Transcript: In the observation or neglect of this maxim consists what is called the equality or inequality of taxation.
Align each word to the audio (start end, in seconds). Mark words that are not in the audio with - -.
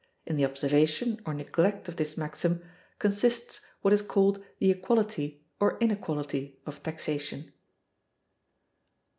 In 0.25 0.35
the 0.35 0.45
observation 0.45 1.21
or 1.27 1.33
neglect 1.35 1.87
of 1.87 1.97
this 1.97 2.17
maxim 2.17 2.63
consists 2.97 3.61
what 3.83 3.93
is 3.93 4.01
called 4.01 4.43
the 4.57 4.71
equality 4.71 5.45
or 5.59 5.77
inequality 5.77 6.57
of 6.65 6.81
taxation. 6.81 7.53